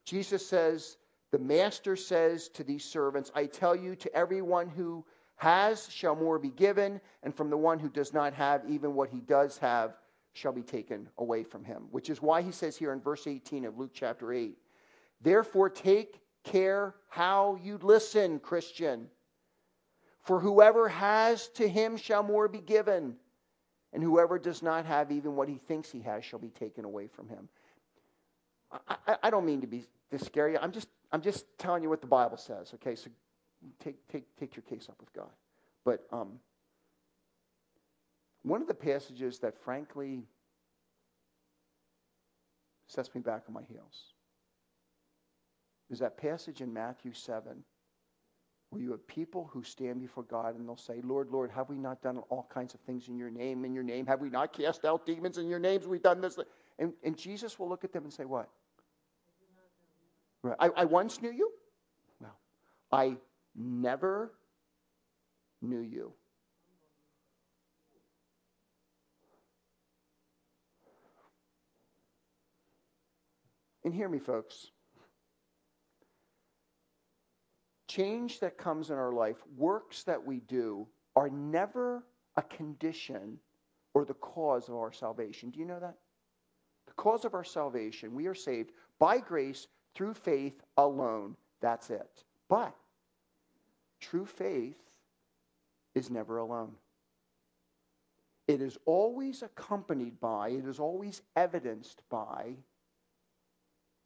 [0.07, 0.97] Jesus says,
[1.31, 5.05] the master says to these servants, I tell you, to everyone who
[5.37, 9.11] has shall more be given, and from the one who does not have, even what
[9.11, 9.95] he does have
[10.33, 11.85] shall be taken away from him.
[11.91, 14.57] Which is why he says here in verse 18 of Luke chapter 8,
[15.21, 19.09] Therefore take care how you listen, Christian.
[20.23, 23.17] For whoever has to him shall more be given,
[23.93, 27.09] and whoever does not have even what he thinks he has shall be taken away
[27.09, 27.49] from him.
[28.71, 30.57] I, I, I don't mean to be this scary.
[30.57, 32.95] I'm just I'm just telling you what the Bible says, okay?
[32.95, 33.11] So
[33.83, 35.31] take, take, take your case up with God.
[35.85, 36.39] But um,
[38.43, 40.23] one of the passages that frankly
[42.87, 44.15] sets me back on my heels
[45.91, 47.65] is that passage in Matthew 7
[48.71, 51.77] where you have people who stand before God and they'll say, Lord, Lord, have we
[51.77, 53.65] not done all kinds of things in your name?
[53.65, 55.89] In your name, have we not cast out demons in your names?
[55.89, 56.39] We've done this.
[56.79, 58.49] And, and Jesus will look at them and say, What?
[60.59, 61.51] I, I once knew you?
[62.21, 62.39] Well,
[62.93, 63.17] I
[63.57, 64.33] never
[65.61, 66.13] knew you.
[73.91, 74.69] And hear me, folks.
[77.89, 80.87] Change that comes in our life, works that we do,
[81.17, 82.05] are never
[82.37, 83.37] a condition
[83.93, 85.51] or the cause of our salvation.
[85.51, 85.97] Do you know that?
[86.87, 88.71] The cause of our salvation, we are saved
[89.01, 89.67] by grace
[89.97, 91.35] through faith alone.
[91.61, 92.23] That's it.
[92.49, 92.77] But
[94.01, 94.79] true faith
[95.97, 96.77] is never alone.
[98.47, 102.55] It is always accompanied by, it is always evidenced by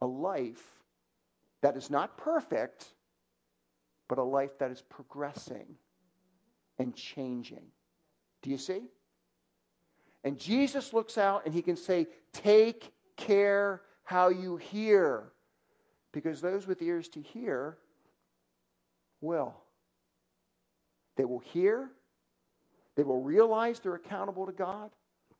[0.05, 0.62] a life
[1.62, 2.84] that is not perfect,
[4.07, 5.64] but a life that is progressing
[6.78, 7.64] and changing.
[8.42, 8.82] Do you see?
[10.22, 15.32] And Jesus looks out and he can say, Take care how you hear.
[16.12, 17.78] Because those with ears to hear
[19.22, 19.55] will.
[21.16, 21.88] They will hear,
[22.94, 24.90] they will realize they're accountable to God,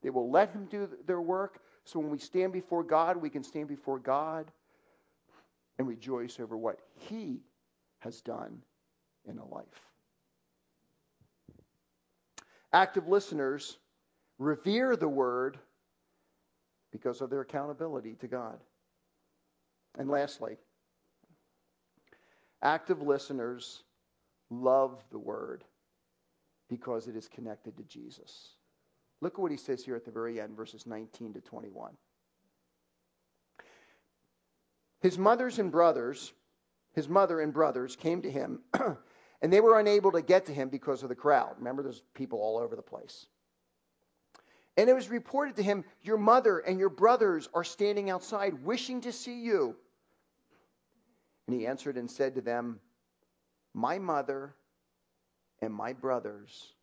[0.03, 1.61] they will let Him do their work.
[1.85, 4.51] So when we stand before God, we can stand before God
[5.79, 7.41] and rejoice over what He
[7.99, 8.63] has done
[9.27, 9.65] in a life.
[12.73, 13.79] Active listeners
[14.39, 15.59] revere the Word
[16.91, 18.59] because of their accountability to God.
[19.99, 20.57] And lastly,
[22.63, 23.83] active listeners
[24.51, 25.65] love the Word
[26.69, 28.55] because it is connected to Jesus.
[29.25, 31.97] Look at what he says here at the very end, verses 19 to 21.
[35.01, 36.35] His mothers and brothers,
[36.93, 38.61] his mother and brothers came to him,
[39.41, 41.55] and they were unable to get to him because of the crowd.
[41.57, 43.25] Remember, there's people all over the place.
[44.77, 49.01] And it was reported to him, Your mother and your brothers are standing outside wishing
[49.01, 49.75] to see you.
[51.47, 52.79] And he answered and said to them,
[53.73, 54.55] My mother
[55.63, 56.74] and my brothers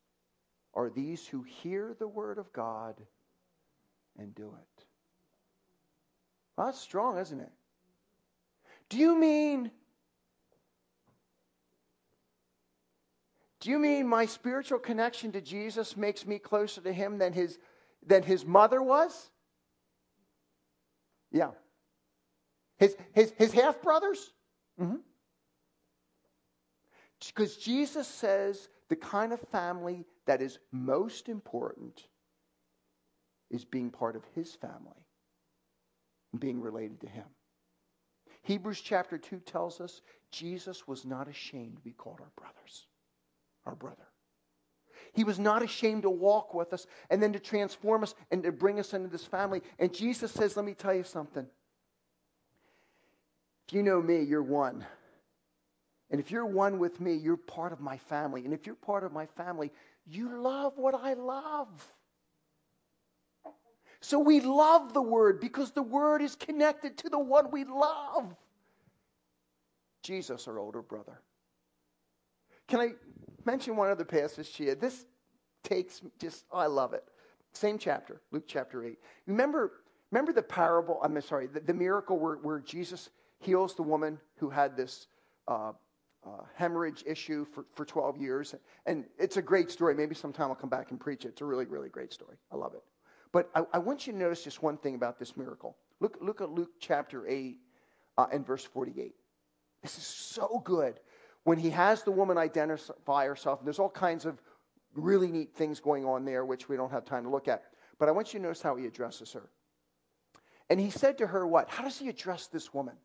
[0.73, 2.95] are these who hear the word of God
[4.17, 4.85] and do it.
[6.55, 7.51] Well, that's strong, isn't it?
[8.89, 9.71] Do you mean
[13.61, 17.59] Do you mean my spiritual connection to Jesus makes me closer to him than his
[18.05, 19.29] than his mother was?
[21.31, 21.51] Yeah.
[22.77, 24.33] His, his, his half brothers?
[24.79, 24.95] Mm-hmm.
[27.27, 32.07] Because Jesus says the kind of family that is most important
[33.49, 35.05] is being part of his family,
[36.31, 37.25] and being related to him.
[38.43, 40.01] Hebrews chapter 2 tells us
[40.31, 42.87] Jesus was not ashamed to be called our brothers,
[43.65, 44.07] our brother.
[45.13, 48.51] He was not ashamed to walk with us and then to transform us and to
[48.51, 49.61] bring us into this family.
[49.77, 51.45] And Jesus says, Let me tell you something.
[53.67, 54.85] If you know me, you're one.
[56.09, 58.43] And if you're one with me, you're part of my family.
[58.43, 59.71] And if you're part of my family,
[60.05, 61.67] you love what I love.
[63.99, 68.35] So we love the Word because the Word is connected to the one we love
[70.03, 71.21] Jesus, our older brother.
[72.67, 72.89] Can I
[73.45, 74.75] mention one other passage here.
[74.75, 75.05] This
[75.63, 77.03] takes just, oh, I love it.
[77.53, 78.97] Same chapter, Luke chapter 8.
[79.27, 79.71] Remember,
[80.11, 84.49] remember the parable, I'm sorry, the, the miracle where, where Jesus heals the woman who
[84.49, 85.07] had this
[85.47, 85.73] uh,
[86.25, 88.55] uh, hemorrhage issue for, for 12 years.
[88.85, 89.95] And it's a great story.
[89.95, 91.29] Maybe sometime I'll come back and preach it.
[91.29, 92.37] It's a really, really great story.
[92.51, 92.83] I love it.
[93.31, 95.77] But I, I want you to notice just one thing about this miracle.
[95.99, 97.57] Look, look at Luke chapter 8
[98.17, 99.13] uh, and verse 48.
[99.81, 100.99] This is so good
[101.43, 104.41] when he has the woman identify herself, and there's all kinds of
[104.93, 107.63] really neat things going on there, which we don't have time to look at.
[107.97, 109.49] But I want you to notice how he addresses her.
[110.69, 111.69] And he said to her, What?
[111.69, 112.95] How does he address this woman?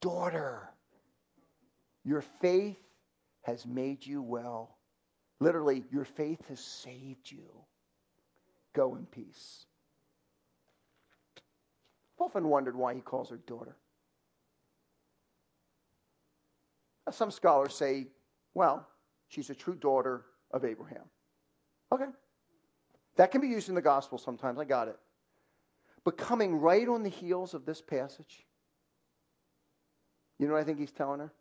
[0.00, 0.70] Daughter,
[2.04, 2.78] your faith
[3.42, 4.78] has made you well.
[5.40, 7.50] Literally, your faith has saved you.
[8.74, 9.64] Go in peace.
[11.36, 13.76] I've often wondered why he calls her daughter.
[17.10, 18.06] Some scholars say,
[18.54, 18.86] well,
[19.28, 21.04] she's a true daughter of Abraham.
[21.90, 22.04] Okay.
[23.16, 24.58] That can be used in the gospel sometimes.
[24.58, 24.96] I got it.
[26.04, 28.46] But coming right on the heels of this passage,
[30.38, 31.32] you know what I think he's telling her?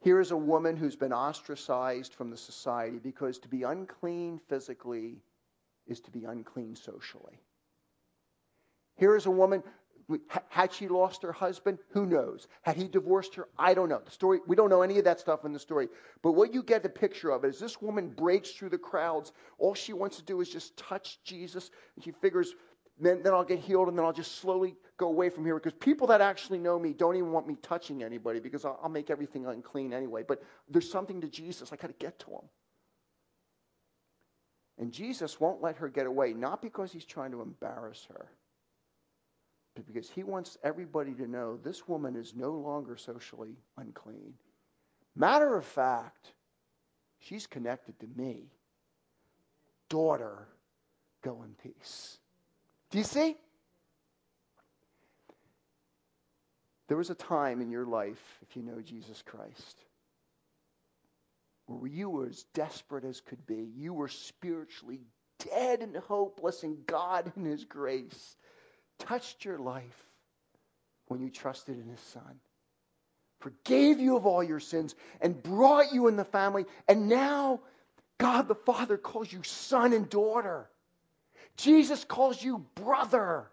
[0.00, 5.22] Here is a woman who's been ostracized from the society because to be unclean physically
[5.86, 7.40] is to be unclean socially.
[8.96, 9.62] Here is a woman
[10.48, 11.78] had she lost her husband?
[11.90, 12.48] Who knows?
[12.62, 13.48] Had he divorced her?
[13.58, 14.00] I don't know.
[14.04, 15.88] The story, we don't know any of that stuff in the story.
[16.22, 19.32] But what you get the picture of is this woman breaks through the crowds.
[19.58, 21.70] All she wants to do is just touch Jesus.
[21.94, 22.54] And she figures,
[23.00, 25.54] then, then I'll get healed and then I'll just slowly go away from here.
[25.54, 28.90] Because people that actually know me don't even want me touching anybody because I'll, I'll
[28.90, 30.22] make everything unclean anyway.
[30.26, 31.72] But there's something to Jesus.
[31.72, 32.48] I got to get to him.
[34.78, 38.30] And Jesus won't let her get away, not because he's trying to embarrass her
[39.74, 44.34] but because he wants everybody to know this woman is no longer socially unclean.
[45.14, 46.34] Matter of fact,
[47.18, 48.50] she's connected to me.
[49.88, 50.48] Daughter,
[51.22, 52.18] go in peace.
[52.90, 53.36] Do you see?
[56.88, 59.84] There was a time in your life, if you know Jesus Christ,
[61.66, 63.68] where you were as desperate as could be.
[63.76, 64.98] You were spiritually
[65.38, 68.36] dead and hopeless, and God, in His grace,
[68.98, 70.04] touched your life
[71.06, 72.40] when you trusted in His Son,
[73.38, 76.64] forgave you of all your sins, and brought you in the family.
[76.88, 77.60] And now,
[78.18, 80.68] God the Father calls you son and daughter.
[81.60, 83.50] Jesus calls you brother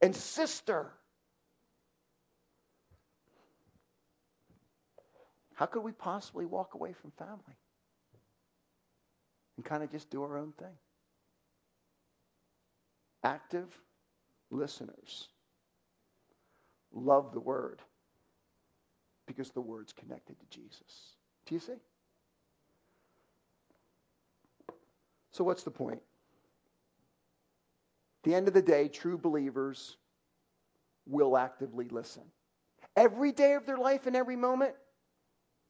[0.00, 0.92] and sister.
[5.54, 7.56] How could we possibly walk away from family
[9.56, 10.76] and kind of just do our own thing?
[13.24, 13.68] Active
[14.50, 15.28] listeners
[16.92, 17.80] love the word
[19.26, 21.16] because the word's connected to Jesus.
[21.46, 21.80] Do you see?
[25.32, 26.00] So, what's the point?
[28.20, 29.96] At the end of the day, true believers
[31.06, 32.22] will actively listen.
[32.96, 34.74] Every day of their life and every moment?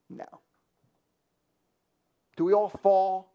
[0.08, 0.26] No.
[2.36, 3.32] Do we all fall,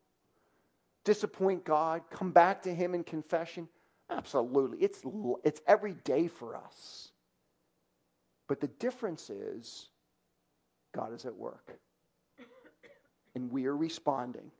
[1.06, 3.70] disappoint God, come back to Him in confession?
[4.10, 4.80] Absolutely.
[4.80, 5.02] It's,
[5.44, 7.10] it's every day for us.
[8.48, 9.88] But the difference is
[10.94, 11.80] God is at work.
[13.34, 14.52] And we are responding.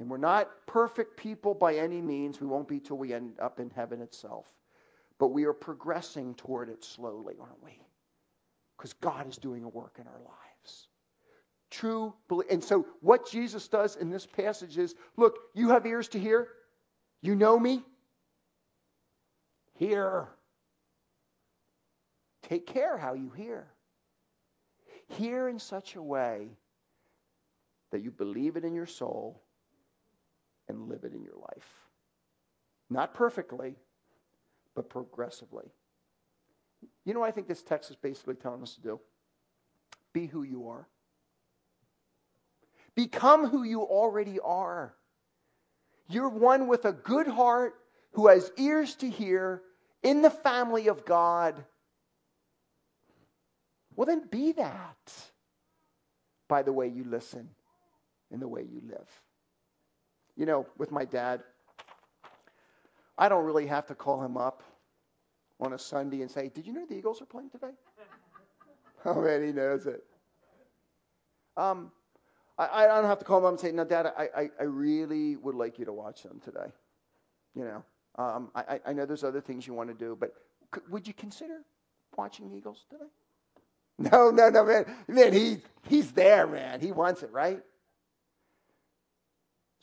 [0.00, 2.40] And we're not perfect people by any means.
[2.40, 4.46] We won't be till we end up in heaven itself.
[5.18, 7.80] But we are progressing toward it slowly, aren't we?
[8.76, 10.88] Because God is doing a work in our lives.
[11.70, 12.50] True belief.
[12.50, 16.48] And so, what Jesus does in this passage is look, you have ears to hear.
[17.22, 17.82] You know me.
[19.74, 20.28] Hear.
[22.42, 23.68] Take care how you hear.
[25.08, 26.48] Hear in such a way
[27.92, 29.43] that you believe it in your soul
[30.68, 31.68] and live it in your life.
[32.90, 33.76] Not perfectly,
[34.74, 35.66] but progressively.
[37.04, 39.00] You know what I think this text is basically telling us to do?
[40.12, 40.86] Be who you are.
[42.94, 44.94] Become who you already are.
[46.08, 47.74] You're one with a good heart
[48.12, 49.62] who has ears to hear
[50.02, 51.64] in the family of God.
[53.96, 55.12] Well, then be that
[56.48, 57.48] by the way you listen
[58.30, 59.08] and the way you live.
[60.36, 61.42] You know, with my dad,
[63.16, 64.62] I don't really have to call him up
[65.60, 67.72] on a Sunday and say, Did you know the Eagles are playing today?
[69.04, 70.04] oh, man, he knows it.
[71.56, 71.92] Um,
[72.58, 74.64] I, I don't have to call him up and say, No, Dad, I, I, I
[74.64, 76.72] really would like you to watch them today.
[77.54, 77.84] You know,
[78.16, 80.32] um, I, I know there's other things you want to do, but
[80.72, 81.60] could, would you consider
[82.16, 83.04] watching the Eagles today?
[83.96, 84.86] No, no, no, man.
[85.06, 85.58] Man, he,
[85.88, 86.80] he's there, man.
[86.80, 87.62] He wants it, right?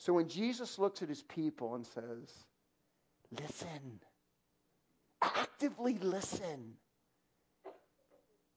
[0.02, 2.44] So when Jesus looks at his people and says,
[3.40, 4.00] listen,
[5.22, 6.72] actively listen,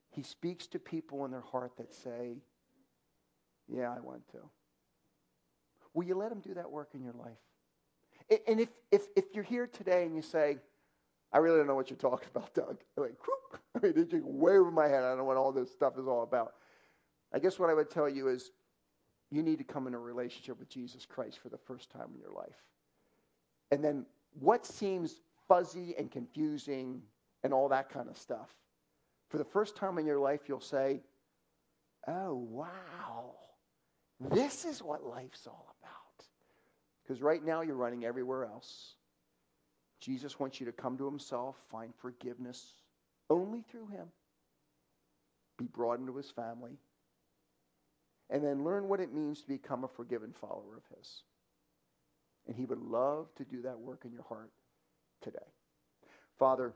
[0.09, 2.37] he speaks to people in their heart that say,
[3.67, 4.39] yeah, I want to.
[5.93, 8.39] Will you let him do that work in your life?
[8.47, 10.57] And if, if, if you're here today and you say,
[11.31, 12.79] I really don't know what you're talking about, Doug.
[12.97, 13.61] Like, whoop.
[13.75, 15.03] I mean, it's just way over my head.
[15.03, 16.53] I don't know what all this stuff is all about.
[17.31, 18.49] I guess what I would tell you is
[19.31, 22.19] you need to come in a relationship with Jesus Christ for the first time in
[22.19, 22.61] your life.
[23.71, 24.05] And then
[24.39, 27.01] what seems fuzzy and confusing
[27.43, 28.49] and all that kind of stuff,
[29.29, 31.01] for the first time in your life, you'll say,
[32.07, 33.33] Oh, wow,
[34.19, 36.25] this is what life's all about.
[37.03, 38.93] Because right now you're running everywhere else.
[39.99, 42.73] Jesus wants you to come to himself, find forgiveness
[43.29, 44.05] only through him,
[45.57, 46.77] be brought into his family,
[48.29, 51.23] and then learn what it means to become a forgiven follower of His.
[52.47, 54.51] And He would love to do that work in your heart
[55.21, 55.37] today.
[56.37, 56.73] Father,